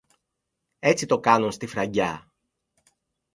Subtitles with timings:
[0.79, 2.31] Έτσι το κάνουν στη Φραγκιά.